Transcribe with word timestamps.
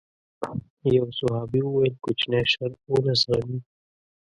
يو 0.95 1.05
صحابي 1.19 1.61
وويل 1.63 1.95
کوچنی 2.03 2.41
شر 2.51 2.71
ونه 2.91 3.13
زغمي. 3.21 3.59